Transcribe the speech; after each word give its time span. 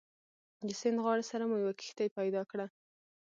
د 0.67 0.69
سیند 0.79 0.97
غاړې 1.05 1.23
سره 1.31 1.43
مو 1.49 1.55
یوه 1.63 1.73
کښتۍ 1.79 2.07
پیدا 2.19 2.41
کړه. 2.51 2.65